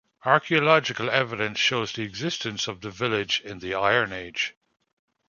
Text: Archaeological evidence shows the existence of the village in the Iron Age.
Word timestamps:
Archaeological 0.25 1.11
evidence 1.11 1.59
shows 1.59 1.93
the 1.93 2.01
existence 2.01 2.67
of 2.67 2.81
the 2.81 2.89
village 2.89 3.39
in 3.41 3.59
the 3.59 3.75
Iron 3.75 4.11
Age. 4.11 4.55